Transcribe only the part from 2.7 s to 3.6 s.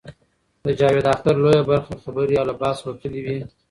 وتلې وې.